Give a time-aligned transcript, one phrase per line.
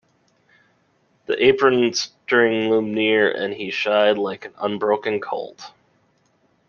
[1.27, 5.73] The apron string loomed near and he shied like an unbroken colt.